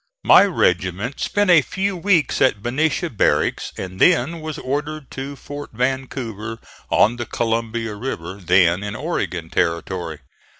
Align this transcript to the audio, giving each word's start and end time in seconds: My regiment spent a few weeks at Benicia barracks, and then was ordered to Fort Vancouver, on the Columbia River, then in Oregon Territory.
My 0.23 0.45
regiment 0.45 1.19
spent 1.19 1.51
a 1.51 1.61
few 1.61 1.95
weeks 1.95 2.41
at 2.41 2.63
Benicia 2.63 3.11
barracks, 3.11 3.71
and 3.77 4.01
then 4.01 4.41
was 4.41 4.57
ordered 4.57 5.11
to 5.11 5.35
Fort 5.35 5.69
Vancouver, 5.73 6.57
on 6.89 7.17
the 7.17 7.27
Columbia 7.27 7.93
River, 7.93 8.37
then 8.43 8.81
in 8.81 8.95
Oregon 8.95 9.51
Territory. 9.51 10.21